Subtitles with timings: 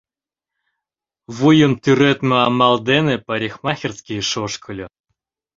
[1.35, 4.87] Вуйым тӱредме амал дене парикмахерскийыш ошкыльо.